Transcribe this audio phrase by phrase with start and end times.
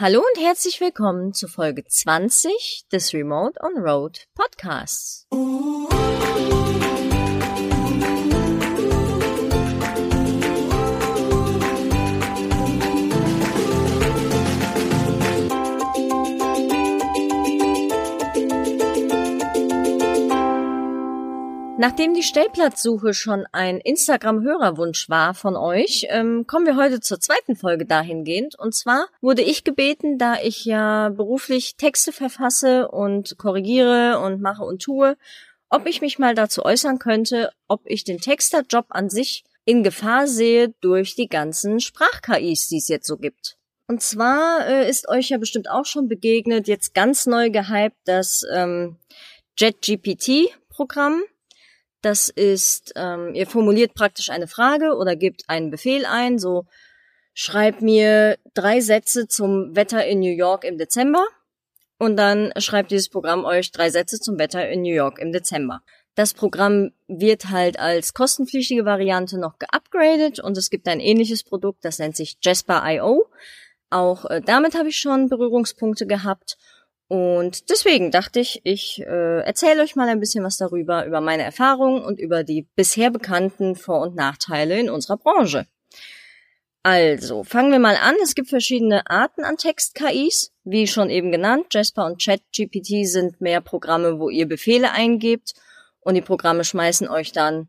[0.00, 5.26] Hallo und herzlich willkommen zu Folge 20 des Remote on Road Podcasts.
[21.80, 27.56] Nachdem die Stellplatzsuche schon ein Instagram-Hörerwunsch war von euch, ähm, kommen wir heute zur zweiten
[27.56, 28.54] Folge dahingehend.
[28.54, 34.62] Und zwar wurde ich gebeten, da ich ja beruflich Texte verfasse und korrigiere und mache
[34.62, 35.16] und tue,
[35.70, 40.26] ob ich mich mal dazu äußern könnte, ob ich den Texterjob an sich in Gefahr
[40.26, 43.56] sehe durch die ganzen Sprach-KIs, die es jetzt so gibt.
[43.88, 48.44] Und zwar äh, ist euch ja bestimmt auch schon begegnet, jetzt ganz neu gehypt, das
[48.52, 48.96] ähm,
[49.56, 51.22] JetGPT-Programm
[52.02, 56.66] das ist, ähm, ihr formuliert praktisch eine Frage oder gebt einen Befehl ein, so
[57.34, 61.24] schreib mir drei Sätze zum Wetter in New York im Dezember
[61.98, 65.82] und dann schreibt dieses Programm euch drei Sätze zum Wetter in New York im Dezember.
[66.14, 71.84] Das Programm wird halt als kostenpflichtige Variante noch geupgradet und es gibt ein ähnliches Produkt,
[71.84, 73.26] das nennt sich Jasper.io.
[73.90, 76.56] Auch äh, damit habe ich schon Berührungspunkte gehabt
[77.10, 81.42] und deswegen dachte ich, ich äh, erzähle euch mal ein bisschen was darüber, über meine
[81.42, 85.66] Erfahrungen und über die bisher bekannten Vor- und Nachteile in unserer Branche.
[86.84, 88.14] Also, fangen wir mal an.
[88.22, 90.52] Es gibt verschiedene Arten an Text-KIs.
[90.62, 95.54] Wie schon eben genannt, Jasper und ChatGPT sind mehr Programme, wo ihr Befehle eingebt
[95.98, 97.68] und die Programme schmeißen euch dann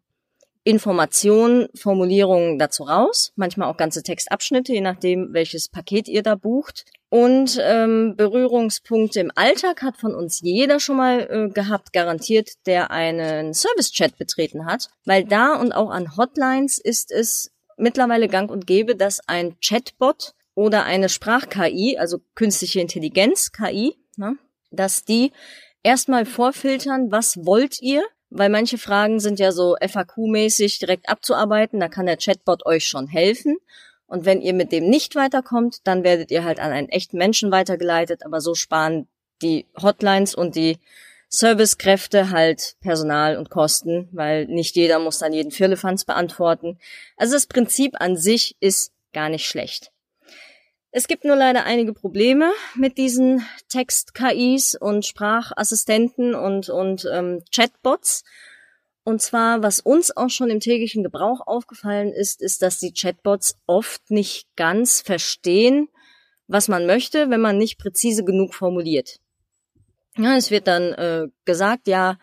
[0.64, 6.86] Informationen, Formulierungen dazu raus, manchmal auch ganze Textabschnitte, je nachdem, welches Paket ihr da bucht.
[7.12, 12.90] Und ähm, Berührungspunkte im Alltag hat von uns jeder schon mal äh, gehabt, garantiert, der
[12.90, 18.66] einen Service-Chat betreten hat, weil da und auch an Hotlines ist es mittlerweile gang und
[18.66, 24.38] gäbe, dass ein Chatbot oder eine Sprach-KI, also künstliche Intelligenz-KI, ne,
[24.72, 25.34] dass die
[25.84, 31.90] erstmal vorfiltern, was wollt ihr, weil manche Fragen sind ja so FAQ-mäßig direkt abzuarbeiten, da
[31.90, 33.58] kann der Chatbot euch schon helfen.
[34.12, 37.50] Und wenn ihr mit dem nicht weiterkommt, dann werdet ihr halt an einen echten Menschen
[37.50, 39.08] weitergeleitet, aber so sparen
[39.42, 40.80] die Hotlines und die
[41.30, 46.78] Servicekräfte halt Personal und Kosten, weil nicht jeder muss dann jeden Firlefanz beantworten.
[47.16, 49.94] Also das Prinzip an sich ist gar nicht schlecht.
[50.92, 58.26] Es gibt nur leider einige Probleme mit diesen Text-KIs und Sprachassistenten und, und ähm, Chatbots.
[59.04, 63.58] Und zwar, was uns auch schon im täglichen Gebrauch aufgefallen ist, ist, dass die Chatbots
[63.66, 65.90] oft nicht ganz verstehen,
[66.48, 69.20] was man möchte, wenn man nicht präzise genug formuliert.
[70.18, 72.18] Ja, es wird dann äh, gesagt, ja,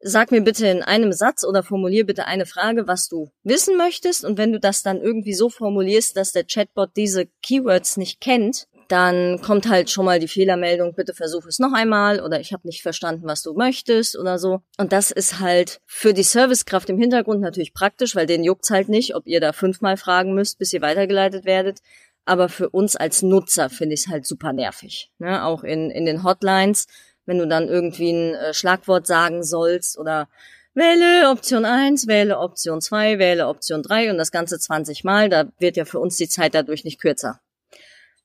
[0.00, 4.24] sag mir bitte in einem Satz oder formulier bitte eine Frage, was du wissen möchtest.
[4.24, 8.68] Und wenn du das dann irgendwie so formulierst, dass der Chatbot diese Keywords nicht kennt,
[8.90, 12.66] dann kommt halt schon mal die Fehlermeldung, bitte versuch es noch einmal oder ich habe
[12.66, 14.60] nicht verstanden, was du möchtest oder so.
[14.78, 18.88] Und das ist halt für die Servicekraft im Hintergrund natürlich praktisch, weil den juckt's halt
[18.88, 21.80] nicht, ob ihr da fünfmal fragen müsst, bis ihr weitergeleitet werdet.
[22.24, 25.10] Aber für uns als Nutzer finde ich es halt super nervig.
[25.18, 25.44] Ne?
[25.44, 26.86] Auch in, in den Hotlines
[27.30, 30.28] wenn du dann irgendwie ein äh, Schlagwort sagen sollst oder
[30.74, 35.44] wähle Option 1, wähle Option 2, wähle Option 3 und das Ganze 20 Mal, da
[35.60, 37.40] wird ja für uns die Zeit dadurch nicht kürzer.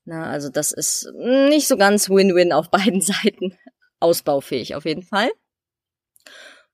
[0.06, 3.58] Na, also das ist nicht so ganz Win-Win auf beiden Seiten.
[4.00, 5.32] Ausbaufähig auf jeden Fall.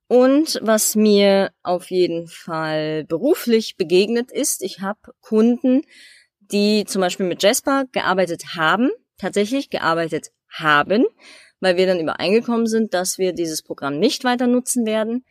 [0.07, 5.83] Und was mir auf jeden Fall beruflich begegnet ist, ich habe Kunden,
[6.39, 11.05] die zum Beispiel mit Jasper gearbeitet haben, tatsächlich gearbeitet haben,
[11.61, 15.23] weil wir dann übereingekommen sind, dass wir dieses Programm nicht weiter nutzen werden,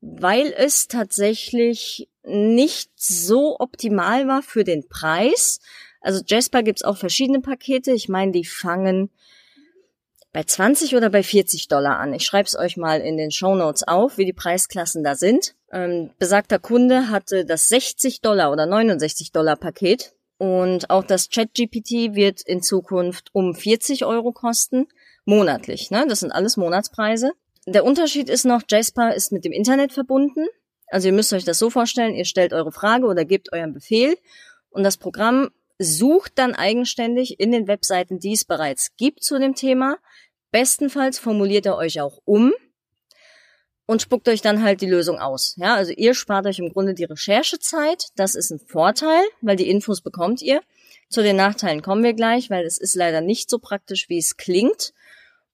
[0.00, 5.58] weil es tatsächlich nicht so optimal war für den Preis.
[6.00, 7.92] Also Jasper gibt's auch verschiedene Pakete.
[7.92, 9.10] Ich meine, die fangen
[10.32, 12.12] bei 20 oder bei 40 Dollar an.
[12.12, 15.54] Ich schreibe es euch mal in den Show Notes auf, wie die Preisklassen da sind.
[15.72, 22.14] Ähm, besagter Kunde hatte das 60 Dollar oder 69 Dollar Paket und auch das ChatGPT
[22.14, 24.86] wird in Zukunft um 40 Euro kosten
[25.24, 25.90] monatlich.
[25.90, 26.06] Ne?
[26.08, 27.32] Das sind alles Monatspreise.
[27.66, 30.46] Der Unterschied ist noch, Jasper ist mit dem Internet verbunden.
[30.86, 34.16] Also ihr müsst euch das so vorstellen, ihr stellt eure Frage oder gebt euren Befehl
[34.70, 39.54] und das Programm sucht dann eigenständig in den Webseiten, die es bereits gibt zu dem
[39.54, 39.98] Thema.
[40.50, 42.52] Bestenfalls formuliert er euch auch um
[43.86, 45.54] und spuckt euch dann halt die Lösung aus.
[45.56, 48.08] Ja, also ihr spart euch im Grunde die Recherchezeit.
[48.16, 50.60] Das ist ein Vorteil, weil die Infos bekommt ihr.
[51.08, 54.36] Zu den Nachteilen kommen wir gleich, weil es ist leider nicht so praktisch, wie es
[54.36, 54.92] klingt.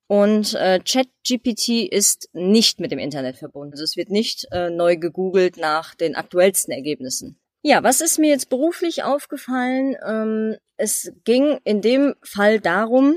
[0.07, 3.73] Und äh, ChatGPT ist nicht mit dem Internet verbunden.
[3.73, 7.39] Also es wird nicht äh, neu gegoogelt nach den aktuellsten Ergebnissen.
[7.67, 9.97] Ja, was ist mir jetzt beruflich aufgefallen?
[10.07, 13.17] Ähm, es ging in dem Fall darum,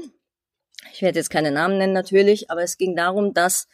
[0.93, 3.67] ich werde jetzt keine Namen nennen natürlich, aber es ging darum, dass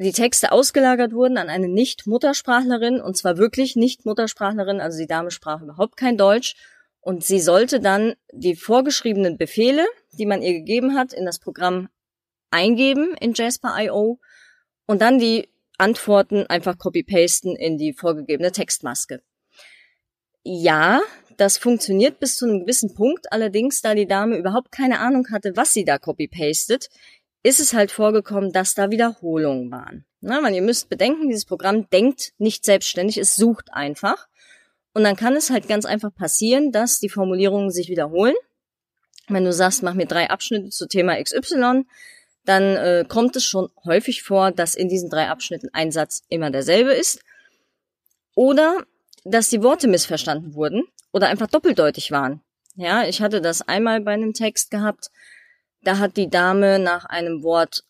[0.00, 5.62] die Texte ausgelagert wurden an eine Nicht-Muttersprachlerin und zwar wirklich Nicht-Muttersprachlerin, also die Dame sprach
[5.62, 6.56] überhaupt kein Deutsch
[6.98, 11.88] und sie sollte dann die vorgeschriebenen Befehle, die man ihr gegeben hat, in das Programm
[12.50, 14.18] eingeben in Jasper.io
[14.86, 19.22] und dann die Antworten einfach copy-pasten in die vorgegebene Textmaske.
[20.50, 21.02] Ja,
[21.36, 23.30] das funktioniert bis zu einem gewissen Punkt.
[23.30, 26.88] Allerdings, da die Dame überhaupt keine Ahnung hatte, was sie da copy-pastet,
[27.42, 30.06] ist es halt vorgekommen, dass da Wiederholungen waren.
[30.22, 34.26] Na, weil ihr müsst bedenken, dieses Programm denkt nicht selbstständig, es sucht einfach.
[34.94, 38.34] Und dann kann es halt ganz einfach passieren, dass die Formulierungen sich wiederholen.
[39.28, 41.84] Wenn du sagst, mach mir drei Abschnitte zu Thema XY,
[42.46, 46.50] dann äh, kommt es schon häufig vor, dass in diesen drei Abschnitten ein Satz immer
[46.50, 47.20] derselbe ist.
[48.34, 48.86] Oder
[49.24, 52.40] dass die Worte missverstanden wurden oder einfach doppeldeutig waren.
[52.76, 55.10] Ja, ich hatte das einmal bei einem Text gehabt.
[55.82, 57.84] Da hat die Dame nach einem Wort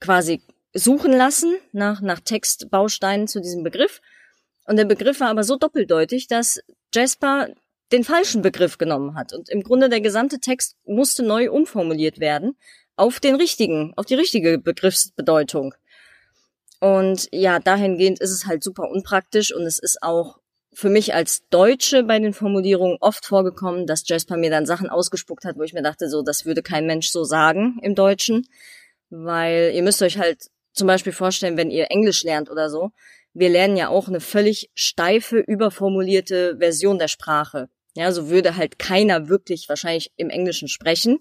[0.00, 0.42] quasi
[0.72, 4.00] suchen lassen, nach, nach Textbausteinen zu diesem Begriff.
[4.66, 6.60] Und der Begriff war aber so doppeldeutig, dass
[6.94, 7.48] Jasper
[7.92, 9.32] den falschen Begriff genommen hat.
[9.32, 12.56] Und im Grunde der gesamte Text musste neu umformuliert werden
[12.96, 15.74] auf den richtigen, auf die richtige Begriffsbedeutung.
[16.80, 20.38] Und ja, dahingehend ist es halt super unpraktisch und es ist auch
[20.72, 25.44] für mich als Deutsche bei den Formulierungen oft vorgekommen, dass Jasper mir dann Sachen ausgespuckt
[25.44, 28.46] hat, wo ich mir dachte, so, das würde kein Mensch so sagen im Deutschen.
[29.10, 32.92] Weil ihr müsst euch halt zum Beispiel vorstellen, wenn ihr Englisch lernt oder so,
[33.34, 37.68] wir lernen ja auch eine völlig steife, überformulierte Version der Sprache.
[37.94, 41.18] Ja, so würde halt keiner wirklich wahrscheinlich im Englischen sprechen.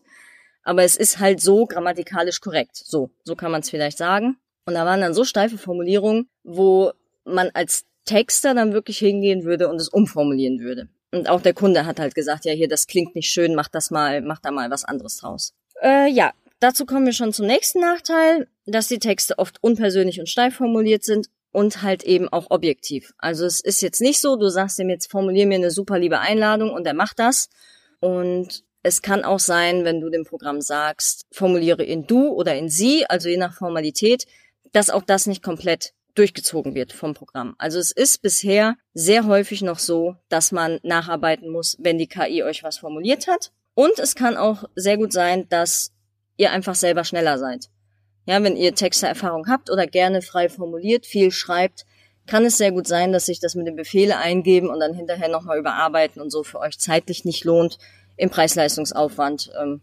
[0.61, 2.75] Aber es ist halt so grammatikalisch korrekt.
[2.75, 4.37] So, so kann man es vielleicht sagen.
[4.67, 6.91] Und da waren dann so steife Formulierungen, wo
[7.23, 10.89] man als Texter dann wirklich hingehen würde und es umformulieren würde.
[11.11, 13.91] Und auch der Kunde hat halt gesagt, ja, hier, das klingt nicht schön, mach das
[13.91, 15.53] mal, mach da mal was anderes draus.
[15.81, 20.27] Äh, ja, dazu kommen wir schon zum nächsten Nachteil, dass die Texte oft unpersönlich und
[20.27, 23.13] steif formuliert sind und halt eben auch objektiv.
[23.19, 26.19] Also es ist jetzt nicht so, du sagst ihm jetzt, formulier mir eine super liebe
[26.19, 27.47] Einladung und er macht das.
[28.01, 32.69] Und es kann auch sein, wenn du dem Programm sagst, formuliere in du oder in
[32.69, 34.25] sie, also je nach Formalität,
[34.73, 37.55] dass auch das nicht komplett durchgezogen wird vom Programm.
[37.57, 42.43] Also es ist bisher sehr häufig noch so, dass man nacharbeiten muss, wenn die KI
[42.43, 43.51] euch was formuliert hat.
[43.75, 45.91] Und es kann auch sehr gut sein, dass
[46.35, 47.69] ihr einfach selber schneller seid.
[48.25, 51.85] Ja, wenn ihr Texterfahrung habt oder gerne frei formuliert, viel schreibt,
[52.25, 55.29] kann es sehr gut sein, dass sich das mit den Befehle eingeben und dann hinterher
[55.29, 57.77] nochmal überarbeiten und so für euch zeitlich nicht lohnt
[58.17, 59.51] im Preis-Leistungsaufwand.
[59.59, 59.81] Ähm,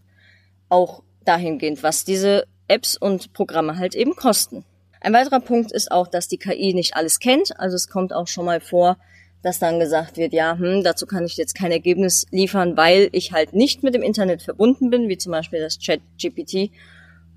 [0.69, 4.65] auch dahingehend, was diese Apps und Programme halt eben kosten.
[5.05, 7.61] Ein weiterer Punkt ist auch, dass die KI nicht alles kennt.
[7.61, 8.97] Also es kommt auch schon mal vor,
[9.43, 13.31] dass dann gesagt wird, ja, hm, dazu kann ich jetzt kein Ergebnis liefern, weil ich
[13.31, 16.71] halt nicht mit dem Internet verbunden bin, wie zum Beispiel das Chat GPT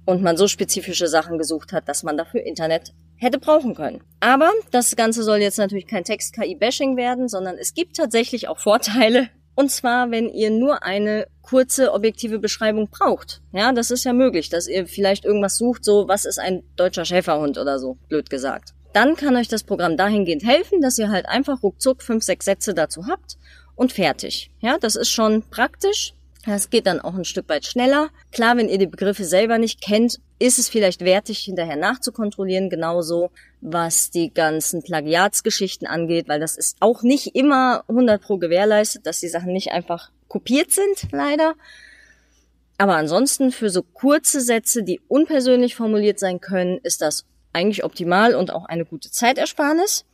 [0.05, 4.01] und man so spezifische Sachen gesucht hat, dass man dafür Internet hätte brauchen können.
[4.21, 9.27] Aber das Ganze soll jetzt natürlich kein Text-KI-Bashing werden, sondern es gibt tatsächlich auch Vorteile,
[9.57, 13.42] und zwar, wenn ihr nur eine kurze objektive Beschreibung braucht.
[13.51, 17.06] Ja, das ist ja möglich, dass ihr vielleicht irgendwas sucht, so was ist ein deutscher
[17.06, 18.75] Schäferhund oder so, blöd gesagt.
[18.94, 22.75] Dann kann euch das Programm dahingehend helfen, dass ihr halt einfach ruckzuck fünf, sechs Sätze
[22.75, 23.39] dazu habt
[23.75, 24.51] und fertig.
[24.59, 26.13] Ja, das ist schon praktisch.
[26.45, 28.10] Das geht dann auch ein Stück weit schneller.
[28.31, 33.32] Klar, wenn ihr die Begriffe selber nicht kennt, ist es vielleicht wertig, hinterher nachzukontrollieren, genauso
[33.62, 39.20] was die ganzen Plagiatsgeschichten angeht, weil das ist auch nicht immer 100 pro gewährleistet, dass
[39.20, 41.56] die Sachen nicht einfach kopiert sind, leider.
[42.77, 48.36] Aber ansonsten für so kurze Sätze, die unpersönlich formuliert sein können, ist das eigentlich optimal
[48.36, 50.06] und auch eine gute Zeitersparnis.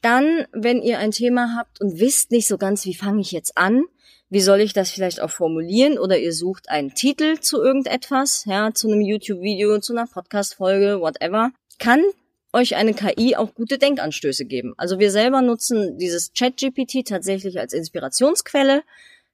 [0.00, 3.56] Dann, wenn ihr ein Thema habt und wisst nicht so ganz, wie fange ich jetzt
[3.56, 3.84] an,
[4.32, 5.98] wie soll ich das vielleicht auch formulieren?
[5.98, 11.50] Oder ihr sucht einen Titel zu irgendetwas, ja, zu einem YouTube-Video, zu einer Podcast-Folge, whatever.
[11.78, 12.02] Kann
[12.54, 14.72] euch eine KI auch gute Denkanstöße geben.
[14.78, 18.84] Also wir selber nutzen dieses Chat-GPT tatsächlich als Inspirationsquelle.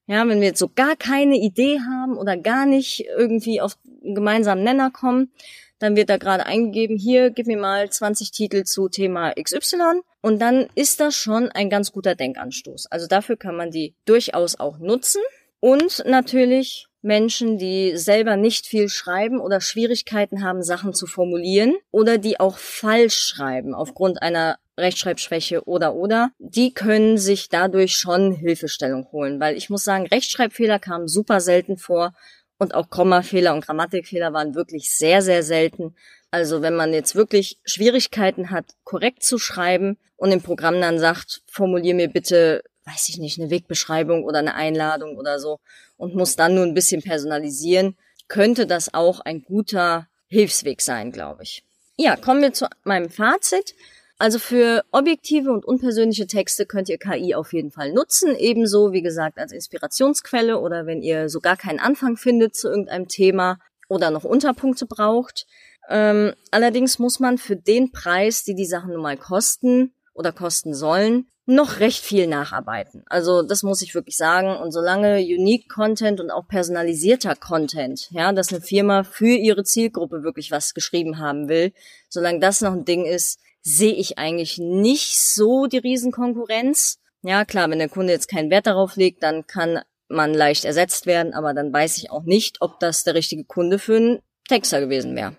[0.09, 4.17] Ja, wenn wir jetzt so gar keine Idee haben oder gar nicht irgendwie auf einen
[4.17, 5.31] gemeinsamen Nenner kommen,
[5.79, 10.41] dann wird da gerade eingegeben, hier, gib mir mal 20 Titel zu Thema XY und
[10.41, 12.87] dann ist das schon ein ganz guter Denkanstoß.
[12.91, 15.23] Also dafür kann man die durchaus auch nutzen.
[15.61, 22.19] Und natürlich Menschen, die selber nicht viel schreiben oder Schwierigkeiten haben, Sachen zu formulieren oder
[22.19, 29.09] die auch falsch schreiben aufgrund einer Rechtschreibschwäche oder oder, die können sich dadurch schon Hilfestellung
[29.11, 32.15] holen, weil ich muss sagen, Rechtschreibfehler kamen super selten vor
[32.59, 35.95] und auch Kommafehler und Grammatikfehler waren wirklich sehr, sehr selten.
[36.31, 41.43] Also wenn man jetzt wirklich Schwierigkeiten hat, korrekt zu schreiben und im Programm dann sagt,
[41.47, 45.61] formulier mir bitte, weiß ich nicht, eine Wegbeschreibung oder eine Einladung oder so
[45.97, 47.97] und muss dann nur ein bisschen personalisieren,
[48.27, 51.65] könnte das auch ein guter Hilfsweg sein, glaube ich.
[51.97, 53.75] Ja, kommen wir zu meinem Fazit.
[54.19, 59.03] Also für objektive und unpersönliche Texte könnt ihr KI auf jeden Fall nutzen, ebenso wie
[59.03, 64.11] gesagt als Inspirationsquelle oder wenn ihr so gar keinen Anfang findet zu irgendeinem Thema oder
[64.11, 65.47] noch Unterpunkte braucht.
[65.89, 70.75] Ähm, allerdings muss man für den Preis, die die Sachen nun mal kosten oder kosten
[70.75, 73.05] sollen, noch recht viel nacharbeiten.
[73.07, 74.55] Also das muss ich wirklich sagen.
[74.57, 80.23] Und solange Unique Content und auch personalisierter Content, ja, dass eine Firma für ihre Zielgruppe
[80.23, 81.73] wirklich was geschrieben haben will,
[82.11, 86.99] solange das noch ein Ding ist, sehe ich eigentlich nicht so die Riesenkonkurrenz.
[87.23, 91.07] Ja, klar, wenn der Kunde jetzt keinen Wert darauf legt, dann kann man leicht ersetzt
[91.07, 94.81] werden, aber dann weiß ich auch nicht, ob das der richtige Kunde für einen Texter
[94.81, 95.37] gewesen wäre.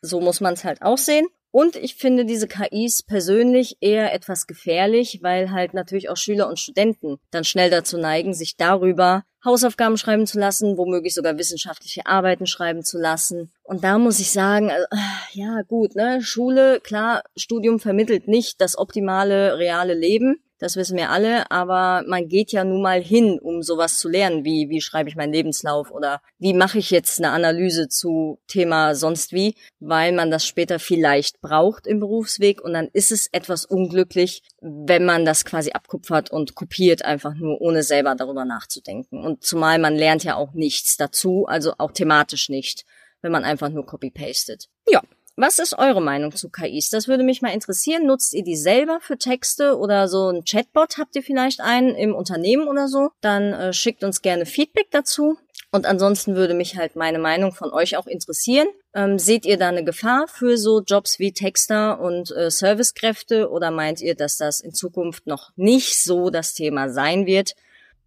[0.00, 1.26] So muss man es halt auch sehen.
[1.50, 6.60] Und ich finde diese KIs persönlich eher etwas gefährlich, weil halt natürlich auch Schüler und
[6.60, 12.46] Studenten dann schnell dazu neigen, sich darüber Hausaufgaben schreiben zu lassen, womöglich sogar wissenschaftliche Arbeiten
[12.46, 13.52] schreiben zu lassen.
[13.66, 14.86] Und da muss ich sagen, also,
[15.32, 20.40] ja gut, ne, Schule, klar, Studium vermittelt nicht das optimale reale Leben.
[20.58, 24.44] Das wissen wir alle, aber man geht ja nun mal hin, um sowas zu lernen,
[24.44, 28.94] wie wie schreibe ich meinen Lebenslauf oder wie mache ich jetzt eine Analyse zu Thema
[28.94, 33.66] sonst wie, weil man das später vielleicht braucht im Berufsweg und dann ist es etwas
[33.66, 39.44] unglücklich, wenn man das quasi abkupfert und kopiert einfach nur ohne selber darüber nachzudenken und
[39.44, 42.86] zumal man lernt ja auch nichts dazu, also auch thematisch nicht,
[43.26, 44.68] wenn man einfach nur copy-pastet.
[44.88, 45.02] Ja,
[45.34, 46.90] was ist eure Meinung zu KIs?
[46.90, 48.06] Das würde mich mal interessieren.
[48.06, 50.96] Nutzt ihr die selber für Texte oder so ein Chatbot?
[50.96, 53.10] Habt ihr vielleicht einen im Unternehmen oder so?
[53.20, 55.36] Dann äh, schickt uns gerne Feedback dazu.
[55.72, 58.68] Und ansonsten würde mich halt meine Meinung von euch auch interessieren.
[58.94, 63.72] Ähm, seht ihr da eine Gefahr für so Jobs wie Texter und äh, Servicekräfte oder
[63.72, 67.56] meint ihr, dass das in Zukunft noch nicht so das Thema sein wird?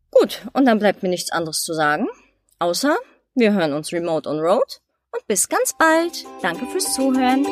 [0.10, 2.08] Gut, und dann bleibt mir nichts anderes zu sagen,
[2.58, 2.98] außer
[3.36, 4.80] wir hören uns remote on road
[5.14, 6.26] und bis ganz bald.
[6.42, 7.46] Danke fürs Zuhören.